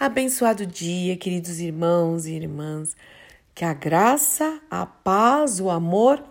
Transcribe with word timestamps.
Abençoado 0.00 0.64
dia, 0.64 1.16
queridos 1.16 1.58
irmãos 1.58 2.24
e 2.24 2.32
irmãs. 2.32 2.96
Que 3.52 3.64
a 3.64 3.74
graça, 3.74 4.60
a 4.70 4.86
paz, 4.86 5.58
o 5.58 5.68
amor 5.68 6.22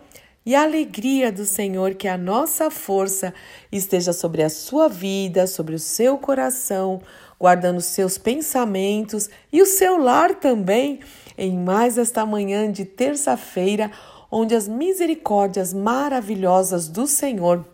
e 0.44 0.54
a 0.54 0.62
alegria 0.62 1.30
do 1.30 1.44
Senhor, 1.44 1.94
que 1.94 2.08
a 2.08 2.16
nossa 2.16 2.70
força 2.70 3.34
esteja 3.70 4.14
sobre 4.14 4.42
a 4.42 4.48
sua 4.48 4.88
vida, 4.88 5.46
sobre 5.46 5.74
o 5.74 5.78
seu 5.78 6.16
coração, 6.16 7.02
guardando 7.38 7.82
seus 7.82 8.16
pensamentos 8.16 9.28
e 9.52 9.60
o 9.60 9.66
seu 9.66 9.98
lar 9.98 10.36
também, 10.36 11.00
em 11.36 11.54
mais 11.54 11.98
esta 11.98 12.24
manhã 12.24 12.72
de 12.72 12.86
terça-feira, 12.86 13.90
onde 14.30 14.54
as 14.54 14.66
misericórdias 14.66 15.74
maravilhosas 15.74 16.88
do 16.88 17.06
Senhor 17.06 17.66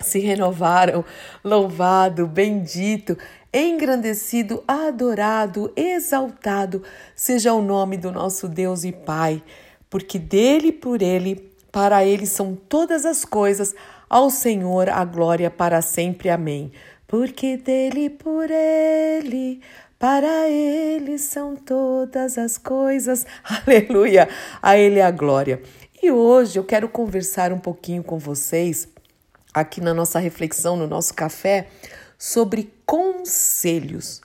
se 0.00 0.18
renovaram. 0.18 1.04
Louvado, 1.42 2.26
bendito, 2.26 3.16
engrandecido, 3.54 4.64
adorado, 4.66 5.72
exaltado 5.76 6.82
seja 7.14 7.52
o 7.52 7.62
nome 7.62 7.96
do 7.96 8.10
nosso 8.10 8.48
Deus 8.48 8.82
e 8.84 8.90
Pai, 8.90 9.42
porque 9.88 10.18
dele, 10.18 10.72
por 10.72 11.00
ele, 11.00 11.50
para 11.70 12.04
ele 12.04 12.26
são 12.26 12.54
todas 12.54 13.06
as 13.06 13.24
coisas, 13.24 13.74
ao 14.10 14.28
Senhor 14.28 14.88
a 14.88 15.04
glória 15.04 15.50
para 15.50 15.80
sempre. 15.80 16.28
Amém. 16.28 16.72
Porque 17.06 17.56
dele, 17.56 18.10
por 18.10 18.50
ele, 18.50 19.60
para 19.98 20.48
ele 20.48 21.16
são 21.18 21.54
todas 21.54 22.36
as 22.36 22.58
coisas. 22.58 23.24
Aleluia! 23.42 24.28
A 24.60 24.76
ele 24.76 25.00
a 25.00 25.10
glória. 25.10 25.62
E 26.02 26.10
hoje 26.10 26.58
eu 26.58 26.64
quero 26.64 26.88
conversar 26.88 27.52
um 27.52 27.58
pouquinho 27.58 28.02
com 28.02 28.18
vocês 28.18 28.88
aqui 29.54 29.80
na 29.80 29.94
nossa 29.94 30.18
reflexão, 30.18 30.76
no 30.76 30.88
nosso 30.88 31.14
café, 31.14 31.68
sobre 32.18 32.72
conselhos. 32.86 34.20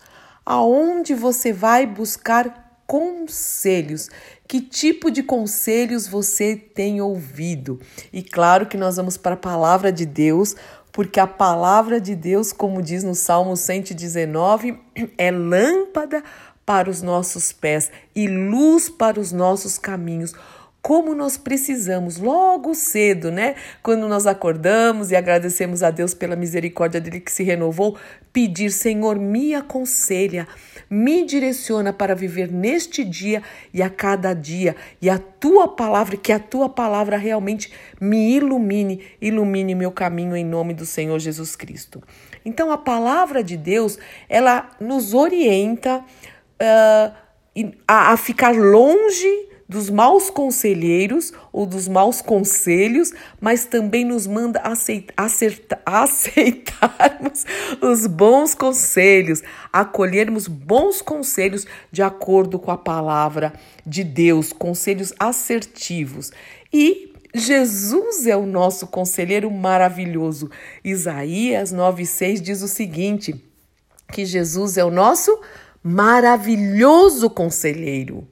Aonde 0.45 1.13
você 1.13 1.53
vai 1.53 1.85
buscar 1.85 2.81
conselhos? 2.87 4.09
Que 4.47 4.59
tipo 4.59 5.11
de 5.11 5.21
conselhos 5.21 6.07
você 6.07 6.55
tem 6.55 7.01
ouvido? 7.01 7.79
E 8.11 8.23
claro 8.23 8.65
que 8.65 8.77
nós 8.77 8.97
vamos 8.97 9.15
para 9.15 9.35
a 9.35 9.37
palavra 9.37 9.91
de 9.91 10.05
Deus, 10.05 10.55
porque 10.91 11.19
a 11.19 11.27
palavra 11.27 12.01
de 12.01 12.15
Deus, 12.15 12.51
como 12.51 12.81
diz 12.81 13.03
no 13.03 13.13
Salmo 13.13 13.55
119, 13.55 14.79
é 15.17 15.29
lâmpada 15.29 16.23
para 16.65 16.89
os 16.89 17.01
nossos 17.01 17.51
pés 17.51 17.91
e 18.15 18.27
luz 18.27 18.89
para 18.89 19.19
os 19.19 19.31
nossos 19.31 19.77
caminhos 19.77 20.33
como 20.81 21.13
nós 21.13 21.37
precisamos 21.37 22.17
logo 22.17 22.73
cedo, 22.73 23.31
né? 23.31 23.55
Quando 23.83 24.07
nós 24.07 24.25
acordamos 24.25 25.11
e 25.11 25.15
agradecemos 25.15 25.83
a 25.83 25.91
Deus 25.91 26.13
pela 26.13 26.35
misericórdia 26.35 27.01
dele 27.01 27.19
que 27.19 27.31
se 27.31 27.43
renovou, 27.43 27.97
pedir, 28.31 28.71
Senhor, 28.71 29.19
me 29.19 29.53
aconselha, 29.53 30.47
me 30.89 31.25
direciona 31.25 31.91
para 31.91 32.15
viver 32.15 32.49
neste 32.49 33.03
dia 33.03 33.43
e 33.73 33.81
a 33.81 33.89
cada 33.89 34.33
dia, 34.33 34.75
e 35.01 35.09
a 35.09 35.19
tua 35.19 35.67
palavra, 35.67 36.15
que 36.15 36.31
a 36.31 36.39
tua 36.39 36.69
palavra 36.69 37.17
realmente 37.17 37.73
me 37.99 38.31
ilumine, 38.31 39.03
ilumine 39.21 39.75
meu 39.75 39.91
caminho 39.91 40.35
em 40.35 40.45
nome 40.45 40.73
do 40.73 40.85
Senhor 40.85 41.19
Jesus 41.19 41.55
Cristo. 41.55 42.01
Então 42.45 42.71
a 42.71 42.77
palavra 42.77 43.43
de 43.43 43.57
Deus, 43.57 43.99
ela 44.29 44.69
nos 44.79 45.13
orienta 45.13 45.97
uh, 45.97 47.13
a, 47.85 48.13
a 48.13 48.17
ficar 48.17 48.55
longe 48.55 49.48
dos 49.69 49.87
maus 49.89 50.31
conselheiros 50.31 51.31
ou 51.53 51.67
dos 51.67 51.87
maus 51.87 52.23
conselhos, 52.23 53.13
mas 53.39 53.65
também 53.65 54.03
nos 54.03 54.25
manda 54.25 54.59
aceitar, 54.61 55.13
acertar, 55.15 55.79
aceitarmos 55.85 57.45
os 57.79 58.07
bons 58.07 58.55
conselhos, 58.55 59.43
acolhermos 59.71 60.47
bons 60.47 61.03
conselhos 61.03 61.67
de 61.91 62.01
acordo 62.01 62.57
com 62.57 62.71
a 62.71 62.77
palavra 62.77 63.53
de 63.85 64.03
Deus, 64.03 64.51
conselhos 64.51 65.13
assertivos. 65.19 66.31
E 66.73 67.13
Jesus 67.35 68.25
é 68.25 68.35
o 68.35 68.47
nosso 68.47 68.87
conselheiro 68.87 69.51
maravilhoso. 69.51 70.49
Isaías 70.83 71.71
9,6 71.71 72.41
diz 72.41 72.63
o 72.63 72.67
seguinte: 72.67 73.39
que 74.11 74.25
Jesus 74.25 74.77
é 74.77 74.83
o 74.83 74.89
nosso 74.89 75.39
maravilhoso 75.83 77.29
conselheiro. 77.29 78.27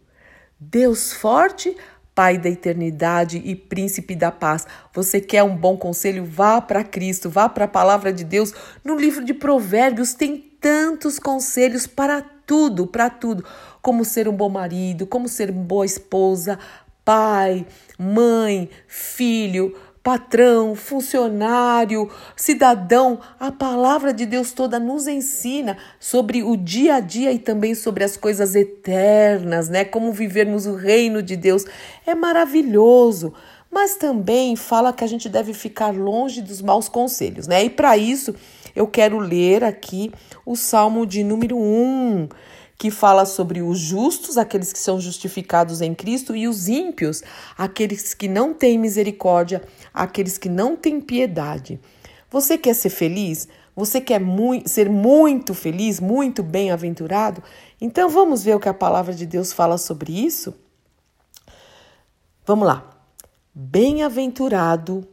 Deus 0.59 1.13
forte, 1.13 1.75
Pai 2.17 2.35
da 2.35 2.49
eternidade 2.49 3.37
e 3.45 3.55
príncipe 3.55 4.15
da 4.15 4.31
paz. 4.31 4.65
Você 4.91 5.21
quer 5.21 5.43
um 5.43 5.55
bom 5.55 5.77
conselho? 5.77 6.25
Vá 6.25 6.59
para 6.59 6.83
Cristo, 6.83 7.29
vá 7.29 7.47
para 7.47 7.65
a 7.65 7.67
palavra 7.67 8.11
de 8.11 8.23
Deus. 8.23 8.55
No 8.83 8.95
livro 8.95 9.23
de 9.23 9.35
Provérbios 9.35 10.15
tem 10.15 10.35
tantos 10.59 11.19
conselhos 11.19 11.85
para 11.85 12.23
tudo, 12.23 12.87
para 12.87 13.07
tudo. 13.07 13.45
Como 13.83 14.03
ser 14.03 14.27
um 14.27 14.35
bom 14.35 14.49
marido, 14.49 15.05
como 15.05 15.27
ser 15.27 15.51
uma 15.51 15.63
boa 15.63 15.85
esposa, 15.85 16.57
pai, 17.05 17.63
mãe, 17.99 18.67
filho, 18.87 19.77
patrão, 20.07 20.73
funcionário, 20.73 22.09
cidadão, 22.33 23.19
a 23.37 23.51
palavra 23.51 24.13
de 24.13 24.25
Deus 24.25 24.53
toda 24.53 24.79
nos 24.79 25.05
ensina 25.05 25.77
sobre 25.99 26.41
o 26.41 26.55
dia 26.55 26.95
a 26.95 26.99
dia 27.01 27.33
e 27.33 27.37
também 27.37 27.75
sobre 27.75 28.05
as 28.05 28.15
coisas 28.15 28.55
eternas, 28.55 29.67
né? 29.67 29.83
Como 29.83 30.13
vivermos 30.13 30.65
o 30.65 30.75
reino 30.75 31.21
de 31.21 31.35
Deus. 31.35 31.65
É 32.05 32.15
maravilhoso. 32.15 33.33
Mas 33.69 33.97
também 33.97 34.55
fala 34.55 34.93
que 34.93 35.03
a 35.03 35.07
gente 35.07 35.27
deve 35.27 35.53
ficar 35.53 35.93
longe 35.93 36.41
dos 36.41 36.61
maus 36.61 36.87
conselhos, 36.87 37.45
né? 37.45 37.65
E 37.65 37.69
para 37.69 37.97
isso, 37.97 38.33
eu 38.73 38.87
quero 38.87 39.19
ler 39.19 39.61
aqui 39.61 40.09
o 40.45 40.55
Salmo 40.55 41.05
de 41.05 41.21
número 41.21 41.57
1 41.57 42.29
que 42.77 42.91
fala 42.91 43.25
sobre 43.25 43.61
os 43.61 43.79
justos, 43.79 44.37
aqueles 44.37 44.71
que 44.71 44.79
são 44.79 44.99
justificados 44.99 45.81
em 45.81 45.95
Cristo, 45.95 46.35
e 46.35 46.47
os 46.47 46.67
ímpios, 46.67 47.23
aqueles 47.57 48.13
que 48.13 48.27
não 48.27 48.53
têm 48.53 48.77
misericórdia, 48.77 49.63
aqueles 49.93 50.37
que 50.37 50.47
não 50.47 50.75
têm 50.75 51.01
piedade. 51.01 51.79
Você 52.29 52.57
quer 52.57 52.75
ser 52.75 52.89
feliz? 52.89 53.47
Você 53.75 54.01
quer 54.01 54.21
ser 54.65 54.89
muito 54.89 55.53
feliz, 55.53 55.99
muito 55.99 56.43
bem-aventurado? 56.43 57.41
Então 57.79 58.09
vamos 58.09 58.43
ver 58.43 58.55
o 58.55 58.59
que 58.59 58.69
a 58.69 58.73
palavra 58.73 59.13
de 59.13 59.25
Deus 59.25 59.53
fala 59.53 59.77
sobre 59.77 60.13
isso? 60.13 60.53
Vamos 62.45 62.67
lá. 62.67 62.89
Bem-aventurado, 63.53 65.07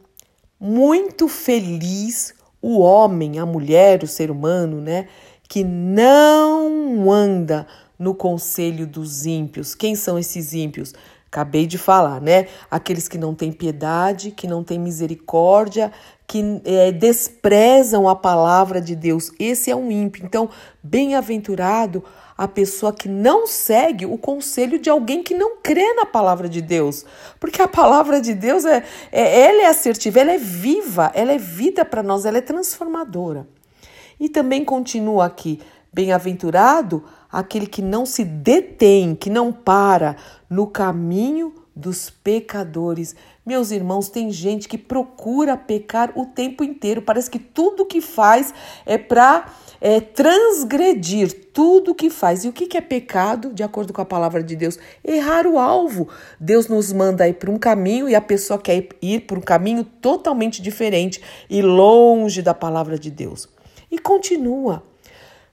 muito 0.59 1.27
feliz 1.27 2.33
o 2.61 2.79
homem, 2.79 3.37
a 3.37 3.45
mulher, 3.45 4.03
o 4.03 4.07
ser 4.07 4.31
humano, 4.31 4.81
né? 4.81 5.07
Que 5.47 5.63
não 5.63 7.11
anda 7.11 7.67
no 7.97 8.13
conselho 8.13 8.85
dos 8.85 9.25
ímpios. 9.25 9.73
Quem 9.73 9.95
são 9.95 10.19
esses 10.19 10.53
ímpios? 10.53 10.93
Acabei 11.27 11.67
de 11.67 11.77
falar, 11.77 12.21
né? 12.21 12.47
Aqueles 12.71 13.09
que 13.09 13.17
não 13.17 13.35
têm 13.35 13.51
piedade, 13.51 14.31
que 14.31 14.47
não 14.47 14.63
têm 14.63 14.79
misericórdia, 14.79 15.91
que 16.25 16.61
é, 16.63 16.91
desprezam 16.91 18.07
a 18.07 18.15
palavra 18.15 18.79
de 18.79 18.95
Deus. 18.95 19.31
Esse 19.37 19.69
é 19.69 19.75
um 19.75 19.91
ímpio. 19.91 20.25
Então, 20.25 20.49
bem-aventurado 20.81 22.03
a 22.37 22.47
pessoa 22.47 22.93
que 22.93 23.07
não 23.07 23.47
segue 23.47 24.05
o 24.05 24.17
conselho 24.17 24.79
de 24.79 24.89
alguém 24.89 25.23
que 25.23 25.33
não 25.33 25.57
crê 25.57 25.93
na 25.93 26.05
palavra 26.05 26.47
de 26.47 26.61
Deus. 26.61 27.05
Porque 27.39 27.61
a 27.61 27.67
palavra 27.67 28.21
de 28.21 28.33
Deus 28.33 28.65
é, 28.65 28.83
é 29.11 29.41
ela 29.41 29.63
é 29.63 29.65
assertiva, 29.67 30.19
ela 30.19 30.31
é 30.31 30.37
viva, 30.37 31.11
ela 31.13 31.31
é 31.31 31.37
vida 31.37 31.85
para 31.85 32.03
nós, 32.03 32.25
ela 32.25 32.37
é 32.37 32.41
transformadora. 32.41 33.47
E 34.19 34.29
também 34.29 34.63
continua 34.63 35.25
aqui: 35.25 35.59
bem-aventurado 35.93 37.03
aquele 37.31 37.67
que 37.67 37.81
não 37.81 38.05
se 38.05 38.23
detém, 38.23 39.15
que 39.15 39.29
não 39.29 39.51
para 39.51 40.15
no 40.49 40.67
caminho 40.67 41.53
dos 41.75 42.09
pecadores. 42.09 43.15
Meus 43.45 43.69
irmãos, 43.69 44.07
tem 44.07 44.31
gente 44.31 44.67
que 44.67 44.77
procura 44.77 45.57
pecar 45.57 46.13
o 46.15 46.25
tempo 46.25 46.63
inteiro. 46.63 47.01
Parece 47.01 47.29
que 47.29 47.37
tudo 47.37 47.85
que 47.85 47.99
faz 47.99 48.53
é 48.85 48.97
para 48.97 49.51
é, 49.81 49.99
transgredir 49.99 51.51
tudo 51.51 51.93
que 51.93 52.09
faz. 52.09 52.45
E 52.45 52.47
o 52.47 52.53
que, 52.53 52.77
é 52.77 52.81
pecado, 52.81 53.53
de 53.53 53.61
acordo 53.61 53.91
com 53.91 54.01
a 54.01 54.05
palavra 54.05 54.41
de 54.41 54.55
Deus? 54.55 54.79
Errar 55.03 55.45
o 55.45 55.59
alvo. 55.59 56.07
Deus 56.39 56.67
nos 56.67 56.93
manda 56.93 57.27
ir 57.27 57.33
para 57.33 57.51
um 57.51 57.57
caminho 57.57 58.07
e 58.07 58.15
a 58.15 58.21
pessoa 58.21 58.57
quer 58.57 58.87
ir 59.01 59.21
por 59.21 59.37
um 59.37 59.41
caminho 59.41 59.83
totalmente 59.83 60.61
diferente 60.61 61.21
e 61.49 61.61
longe 61.61 62.41
da 62.41 62.53
palavra 62.53 62.97
de 62.97 63.11
Deus. 63.11 63.54
E 63.95 63.97
continua: 63.97 64.83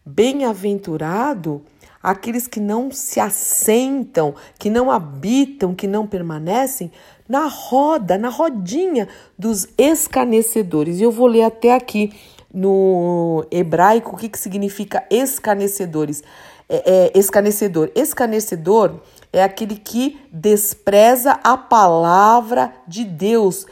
Bem-aventurado 0.04 1.62
aqueles 2.02 2.48
que 2.48 2.58
não 2.58 2.90
se 2.90 3.20
assentam, 3.20 4.34
que 4.58 4.68
não 4.68 4.90
habitam, 4.90 5.76
que 5.76 5.86
não 5.86 6.08
permanecem 6.08 6.90
na 7.28 7.46
roda, 7.46 8.18
na 8.18 8.28
rodinha 8.28 9.08
dos 9.38 9.68
escarnecedores. 9.78 10.98
E 10.98 11.04
eu 11.04 11.12
vou 11.12 11.28
ler 11.28 11.44
até 11.44 11.72
aqui 11.72 12.12
no 12.52 13.46
hebraico 13.48 14.16
o 14.16 14.18
que, 14.18 14.28
que 14.28 14.38
significa 14.40 15.06
escarnecedores. 15.08 16.24
É, 16.68 17.12
é, 17.14 17.18
escarnecedor. 17.18 17.92
Escarnecedor 17.94 19.02
é 19.32 19.40
aquele 19.40 19.76
que 19.76 20.18
despreza 20.32 21.38
a 21.44 21.56
palavra 21.56 22.72
de 22.88 23.04
Deus, 23.04 23.66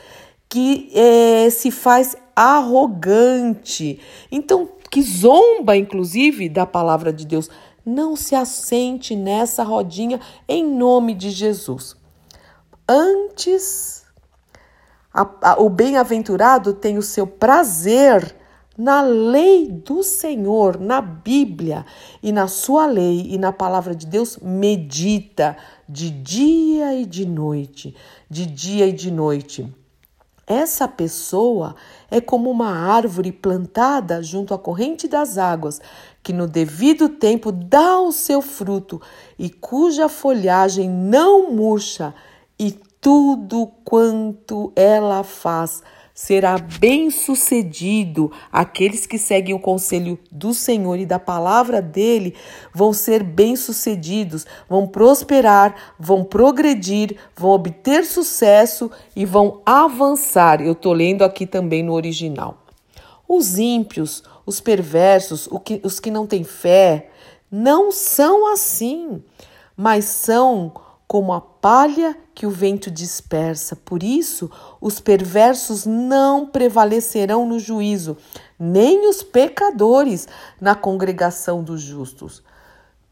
que 0.48 0.92
é, 0.94 1.50
se 1.50 1.72
faz 1.72 2.16
arrogante. 2.40 4.00
Então, 4.32 4.66
que 4.90 5.02
zomba, 5.02 5.76
inclusive, 5.76 6.48
da 6.48 6.64
palavra 6.64 7.12
de 7.12 7.26
Deus. 7.26 7.50
Não 7.84 8.16
se 8.16 8.34
assente 8.34 9.14
nessa 9.14 9.62
rodinha 9.62 10.18
em 10.48 10.64
nome 10.64 11.12
de 11.14 11.30
Jesus. 11.30 11.94
Antes, 12.88 14.04
a, 15.12 15.28
a, 15.42 15.60
o 15.60 15.68
bem-aventurado 15.68 16.72
tem 16.72 16.96
o 16.96 17.02
seu 17.02 17.26
prazer 17.26 18.34
na 18.76 19.02
lei 19.02 19.70
do 19.70 20.02
Senhor, 20.02 20.80
na 20.80 21.02
Bíblia 21.02 21.84
e 22.22 22.32
na 22.32 22.48
sua 22.48 22.86
lei 22.86 23.26
e 23.28 23.36
na 23.36 23.52
palavra 23.52 23.94
de 23.94 24.06
Deus, 24.06 24.38
medita 24.38 25.58
de 25.86 26.08
dia 26.08 26.94
e 26.94 27.04
de 27.04 27.26
noite, 27.26 27.94
de 28.30 28.46
dia 28.46 28.86
e 28.86 28.92
de 28.92 29.10
noite. 29.10 29.70
Essa 30.50 30.88
pessoa 30.88 31.76
é 32.10 32.20
como 32.20 32.50
uma 32.50 32.72
árvore 32.72 33.30
plantada 33.30 34.20
junto 34.20 34.52
à 34.52 34.58
corrente 34.58 35.06
das 35.06 35.38
águas, 35.38 35.80
que 36.24 36.32
no 36.32 36.48
devido 36.48 37.08
tempo 37.08 37.52
dá 37.52 38.00
o 38.00 38.10
seu 38.10 38.42
fruto 38.42 39.00
e 39.38 39.48
cuja 39.48 40.08
folhagem 40.08 40.90
não 40.90 41.52
murcha, 41.52 42.12
e 42.58 42.72
tudo 43.00 43.70
quanto 43.84 44.72
ela 44.74 45.22
faz 45.22 45.84
será 46.20 46.58
bem-sucedido. 46.58 48.30
Aqueles 48.52 49.06
que 49.06 49.16
seguem 49.16 49.54
o 49.54 49.58
conselho 49.58 50.18
do 50.30 50.52
Senhor 50.52 50.98
e 50.98 51.06
da 51.06 51.18
palavra 51.18 51.80
dele 51.80 52.34
vão 52.74 52.92
ser 52.92 53.22
bem-sucedidos, 53.22 54.44
vão 54.68 54.86
prosperar, 54.86 55.94
vão 55.98 56.22
progredir, 56.22 57.16
vão 57.34 57.52
obter 57.52 58.04
sucesso 58.04 58.90
e 59.16 59.24
vão 59.24 59.62
avançar. 59.64 60.60
Eu 60.60 60.72
estou 60.72 60.92
lendo 60.92 61.22
aqui 61.22 61.46
também 61.46 61.82
no 61.82 61.94
original. 61.94 62.66
Os 63.26 63.58
ímpios, 63.58 64.22
os 64.44 64.60
perversos, 64.60 65.48
os 65.82 65.98
que 65.98 66.10
não 66.10 66.26
têm 66.26 66.44
fé, 66.44 67.08
não 67.50 67.90
são 67.90 68.52
assim, 68.52 69.22
mas 69.74 70.04
são 70.04 70.70
como 71.10 71.32
a 71.32 71.40
palha 71.40 72.16
que 72.32 72.46
o 72.46 72.50
vento 72.50 72.88
dispersa. 72.88 73.74
Por 73.74 74.00
isso, 74.00 74.48
os 74.80 75.00
perversos 75.00 75.84
não 75.84 76.46
prevalecerão 76.46 77.44
no 77.44 77.58
juízo, 77.58 78.16
nem 78.56 79.08
os 79.08 79.20
pecadores 79.20 80.28
na 80.60 80.76
congregação 80.76 81.64
dos 81.64 81.82
justos. 81.82 82.44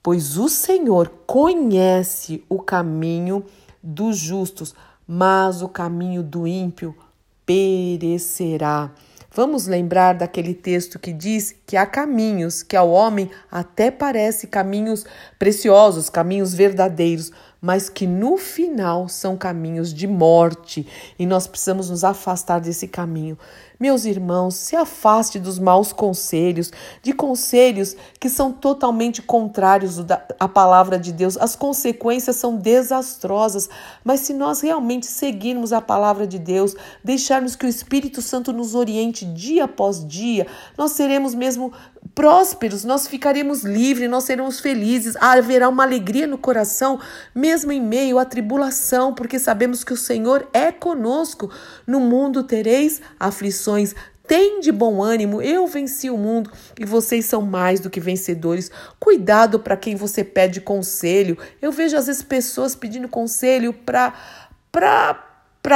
Pois 0.01 0.39
o 0.39 0.49
Senhor 0.49 1.11
conhece 1.27 2.45
o 2.49 2.61
caminho 2.61 3.45
dos 3.83 4.17
justos, 4.17 4.77
mas 5.05 5.61
o 5.61 5.69
caminho 5.69 6.23
do 6.23 6.47
ímpio 6.47 6.95
perecerá. 7.45 8.93
Vamos 9.31 9.67
lembrar 9.67 10.15
daquele 10.15 10.55
texto 10.55 10.99
que 10.99 11.13
diz 11.13 11.55
que 11.67 11.77
há 11.77 11.85
caminhos 11.85 12.63
que 12.63 12.75
ao 12.75 12.91
homem 12.91 13.31
até 13.51 13.91
parece 13.91 14.47
caminhos 14.47 15.05
preciosos, 15.39 16.09
caminhos 16.09 16.55
verdadeiros, 16.55 17.31
mas 17.61 17.89
que 17.89 18.07
no 18.07 18.37
final 18.37 19.09
são 19.09 19.37
caminhos 19.37 19.93
de 19.93 20.07
morte 20.07 20.87
e 21.19 21.27
nós 21.27 21.47
precisamos 21.47 21.91
nos 21.91 22.05
afastar 22.05 22.61
desse 22.61 22.87
caminho. 22.87 23.37
Meus 23.81 24.05
irmãos, 24.05 24.57
se 24.57 24.75
afaste 24.75 25.39
dos 25.39 25.57
maus 25.57 25.93
conselhos, 25.93 26.73
de 27.01 27.13
conselhos 27.13 27.95
que 28.19 28.29
são 28.29 28.51
totalmente 28.51 29.23
contrários 29.23 29.99
à 30.41 30.49
palavra 30.49 30.99
de 30.99 31.13
Deus. 31.13 31.37
As 31.37 31.55
consequências 31.55 32.35
são 32.35 32.57
desastrosas, 32.57 33.71
mas 34.03 34.21
se 34.21 34.35
nós 34.35 34.61
realmente 34.63 35.07
seguirmos 35.07 35.73
a 35.73 35.81
palavra 35.81 36.27
de 36.27 36.41
Deus, 36.41 36.75
deixarmos 37.05 37.55
que 37.55 37.67
o 37.67 37.69
Espírito 37.69 38.21
Santo 38.21 38.53
nos 38.53 38.75
oriente 38.75 39.25
dia 39.25 39.65
após 39.65 40.05
dia, 40.05 40.49
nós 40.77 40.93
seremos 40.93 41.33
mesmo 41.33 41.73
prósperos, 42.15 42.85
nós 42.85 43.07
ficaremos 43.07 43.63
livres, 43.63 44.11
nós 44.11 44.25
seremos 44.25 44.61
felizes, 44.61 45.17
haverá 45.17 45.69
uma 45.69 45.83
alegria 45.83 46.27
no 46.27 46.39
coração, 46.39 47.01
mesmo 47.35 47.73
em 47.73 47.81
meio 47.81 48.19
à 48.19 48.25
tribulação, 48.25 49.15
porque 49.15 49.39
sabemos 49.39 49.85
que 49.85 49.93
o 49.93 49.97
Senhor 49.97 50.49
é 50.53 50.71
conosco. 50.71 51.51
No 51.87 52.01
mundo 52.01 52.43
tereis 52.43 53.01
aflições, 53.19 53.95
tem 54.27 54.61
de 54.61 54.71
bom 54.71 55.03
ânimo, 55.03 55.41
eu 55.41 55.67
venci 55.67 56.11
o 56.11 56.19
mundo 56.19 56.53
e 56.79 56.85
vocês 56.85 57.25
são 57.25 57.41
mais 57.41 57.81
do 57.81 57.89
que 57.89 57.99
vencedores. 57.99 58.71
Cuidado 59.01 59.59
para 59.59 59.77
quem 59.77 59.97
você 59.97 60.23
pede 60.23 60.61
conselho. 60.61 61.39
Eu 61.63 61.73
vejo 61.73 61.97
às 61.97 62.07
vezes 62.07 62.23
pessoas 62.23 62.77
pedindo 62.77 63.09
conselho 63.09 63.73
para 63.73 64.13
para 64.71 65.28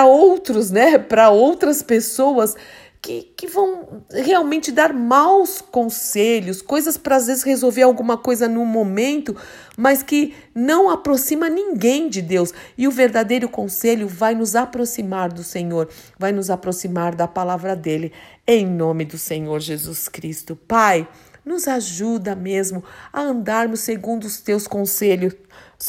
outros, 0.04 0.70
né? 0.70 0.98
Para 0.98 1.30
outras 1.30 1.82
pessoas 1.82 2.56
que, 3.02 3.32
que 3.36 3.48
vão 3.48 4.04
realmente 4.10 4.70
dar 4.70 4.92
maus 4.92 5.60
conselhos, 5.60 6.62
coisas 6.62 6.96
para 6.96 7.16
às 7.16 7.26
vezes 7.26 7.42
resolver 7.42 7.82
alguma 7.82 8.16
coisa 8.16 8.48
no 8.48 8.64
momento, 8.64 9.36
mas 9.76 10.04
que 10.04 10.32
não 10.54 10.88
aproxima 10.88 11.50
ninguém 11.50 12.08
de 12.08 12.22
Deus. 12.22 12.54
E 12.78 12.86
o 12.86 12.92
verdadeiro 12.92 13.48
conselho 13.48 14.06
vai 14.06 14.36
nos 14.36 14.54
aproximar 14.54 15.32
do 15.32 15.42
Senhor, 15.42 15.88
vai 16.16 16.30
nos 16.30 16.48
aproximar 16.48 17.16
da 17.16 17.26
palavra 17.26 17.74
dele, 17.74 18.12
em 18.46 18.64
nome 18.64 19.04
do 19.04 19.18
Senhor 19.18 19.58
Jesus 19.58 20.08
Cristo. 20.08 20.54
Pai, 20.54 21.08
nos 21.44 21.66
ajuda 21.66 22.36
mesmo 22.36 22.84
a 23.12 23.20
andarmos 23.20 23.80
segundo 23.80 24.24
os 24.24 24.40
teus 24.40 24.68
conselhos, 24.68 25.34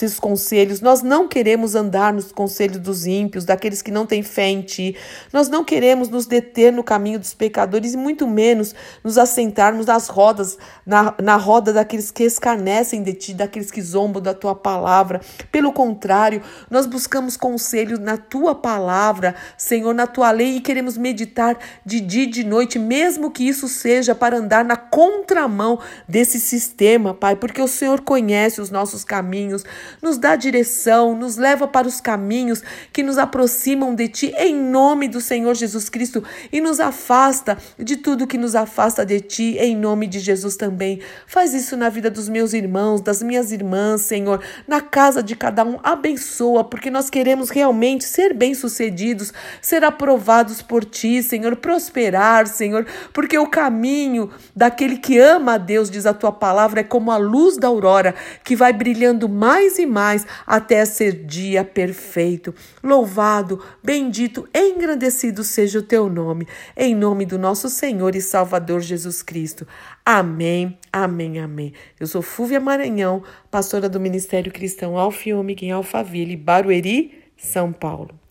esses 0.02 0.20
conselhos. 0.20 0.82
Nós 0.82 1.02
não 1.02 1.28
queremos 1.28 1.76
andar 1.76 2.12
nos 2.14 2.32
conselhos 2.32 2.80
dos 2.80 3.06
ímpios, 3.06 3.46
daqueles 3.46 3.82
que 3.82 3.92
não 3.92 4.06
têm 4.06 4.24
fé 4.24 4.48
em 4.48 4.62
ti. 4.62 4.96
Nós 5.32 5.48
não 5.50 5.64
queremos 5.64 6.10
nos 6.10 6.26
deter 6.26 6.74
no 6.74 6.84
caminho 6.84 7.20
dos 7.20 7.34
pecadores 7.34 7.94
e 7.94 7.98
muito 7.98 8.28
menos 8.28 8.74
nos 9.04 9.18
assentarmos 9.18 9.86
nas 9.86 10.08
rodas, 10.08 10.58
na, 10.86 11.14
na 11.22 11.36
roda 11.36 11.72
daqueles 11.72 12.10
que 12.10 12.24
escarnecem 12.24 13.04
de 13.04 13.14
ti, 13.14 13.34
daqueles 13.34 13.70
que 13.70 13.82
zombam 13.82 14.22
da 14.22 14.34
tua 14.34 14.56
palavra. 14.56 15.22
Pelo 15.52 15.72
contrário, 15.72 16.42
nós 16.70 16.86
buscamos 16.86 17.38
conselhos 17.38 18.00
na 18.00 18.18
tua 18.18 18.56
palavra, 18.56 19.36
Senhor, 19.58 19.94
na 19.94 20.08
tua 20.08 20.32
lei 20.32 20.58
e 20.58 20.62
queremos 20.62 20.98
meditar 20.98 21.58
de 21.86 22.00
dia 22.00 22.24
e 22.24 22.28
de 22.28 22.44
noite, 22.44 22.80
mesmo 22.80 23.30
que 23.30 23.48
isso 23.48 23.68
seja 23.68 24.16
para 24.16 24.38
andar 24.38 24.66
na 24.66 24.76
contramão 24.76 25.80
desse 26.08 26.40
sistema, 26.40 27.14
Pai, 27.14 27.36
porque 27.36 27.62
o 27.62 27.68
Senhor 27.68 28.02
conhece 28.02 28.62
os 28.62 28.70
nossos 28.70 29.04
caminhos 29.04 29.64
nos 30.02 30.18
dá 30.18 30.36
direção, 30.36 31.16
nos 31.16 31.38
leva 31.38 31.68
para 31.68 31.88
os 31.88 32.02
caminhos 32.02 32.62
que 32.92 33.04
nos 33.04 33.18
aproximam 33.18 33.96
de 33.96 34.08
Ti, 34.08 34.34
em 34.38 34.56
nome 34.56 35.08
do 35.08 35.22
Senhor 35.22 35.54
Jesus 35.56 35.90
Cristo, 35.90 36.24
e 36.52 36.60
nos 36.60 36.80
afasta 36.80 37.58
de 37.78 37.98
tudo 37.98 38.28
que 38.28 38.38
nos 38.38 38.56
afasta 38.56 39.06
de 39.06 39.20
Ti, 39.20 39.58
em 39.60 39.76
nome 39.76 40.08
de 40.08 40.20
Jesus 40.20 40.56
também. 40.56 41.00
Faz 41.28 41.54
isso 41.54 41.78
na 41.78 41.90
vida 41.90 42.10
dos 42.10 42.28
meus 42.28 42.54
irmãos, 42.54 43.02
das 43.02 43.24
minhas 43.24 43.52
irmãs, 43.52 44.02
Senhor, 44.02 44.42
na 44.68 44.82
casa 44.82 45.24
de 45.24 45.36
cada 45.36 45.64
um. 45.64 45.80
Abençoa, 45.84 46.64
porque 46.64 46.90
nós 46.90 47.10
queremos 47.10 47.50
realmente 47.50 48.04
ser 48.04 48.34
bem-sucedidos, 48.34 49.34
ser 49.62 49.84
aprovados 49.84 50.62
por 50.62 50.84
Ti, 50.84 51.24
Senhor, 51.24 51.56
prosperar, 51.56 52.48
Senhor, 52.48 52.86
porque 53.14 53.38
o 53.38 53.48
caminho 53.48 54.30
daquele 54.56 54.98
que 54.98 55.18
ama 55.18 55.54
a 55.54 55.58
Deus, 55.58 55.90
diz 55.90 56.06
a 56.06 56.14
Tua 56.14 56.32
palavra, 56.32 56.82
é 56.82 56.84
como 56.84 57.12
a 57.12 57.18
luz 57.18 57.58
da 57.58 57.68
aurora 57.68 58.14
que 58.44 58.56
vai 58.56 58.74
brilhando 58.74 59.30
mais 59.30 59.63
mais 59.64 59.80
e 59.80 59.86
mais 59.86 60.28
até 60.46 60.84
ser 60.84 61.26
dia 61.26 61.64
perfeito. 61.64 62.54
Louvado, 62.84 63.64
bendito, 63.82 64.48
engrandecido 64.54 65.44
seja 65.44 65.80
o 65.80 65.84
teu 65.84 66.10
nome, 66.10 66.48
em 66.76 66.94
nome 66.94 67.26
do 67.26 67.40
nosso 67.40 67.70
Senhor 67.70 68.16
e 68.16 68.22
Salvador 68.22 68.82
Jesus 68.82 69.22
Cristo. 69.22 69.66
Amém, 70.06 70.78
amém, 70.92 71.40
amém. 71.40 71.74
Eu 72.00 72.08
sou 72.08 72.22
Fúvia 72.22 72.60
Maranhão, 72.60 73.24
pastora 73.50 73.88
do 73.88 74.00
Ministério 74.00 74.52
Cristão 74.52 74.98
Alfiômega 74.98 75.64
em 75.64 75.72
Alphaville, 75.72 76.36
Barueri, 76.36 77.24
São 77.38 77.72
Paulo. 77.72 78.23